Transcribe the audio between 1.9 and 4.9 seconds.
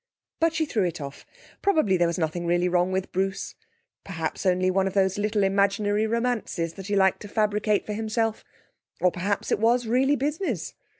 there was nothing really wrong with Bruce; perhaps only one